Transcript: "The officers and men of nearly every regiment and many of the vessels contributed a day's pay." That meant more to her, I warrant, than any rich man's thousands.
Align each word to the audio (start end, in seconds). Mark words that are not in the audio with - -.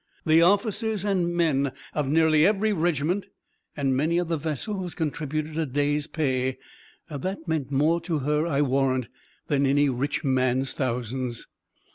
"The 0.25 0.41
officers 0.41 1.05
and 1.05 1.31
men 1.31 1.73
of 1.93 2.07
nearly 2.09 2.43
every 2.43 2.73
regiment 2.73 3.27
and 3.77 3.95
many 3.95 4.17
of 4.17 4.29
the 4.29 4.35
vessels 4.35 4.95
contributed 4.95 5.59
a 5.59 5.67
day's 5.67 6.07
pay." 6.07 6.57
That 7.07 7.47
meant 7.47 7.69
more 7.71 8.01
to 8.01 8.17
her, 8.17 8.47
I 8.47 8.63
warrant, 8.63 9.09
than 9.45 9.67
any 9.67 9.89
rich 9.89 10.23
man's 10.23 10.73
thousands. 10.73 11.45